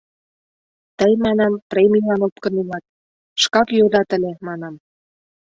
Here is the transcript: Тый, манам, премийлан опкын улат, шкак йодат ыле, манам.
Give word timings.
Тый, 0.97 1.13
манам, 1.25 1.53
премийлан 1.71 2.21
опкын 2.27 2.53
улат, 2.61 2.83
шкак 3.41 3.67
йодат 3.77 4.09
ыле, 4.17 4.31
манам. 4.47 4.75